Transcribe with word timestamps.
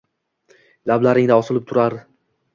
lablaringda 0.93 1.39
osilib 1.43 1.69
turar 1.75 2.01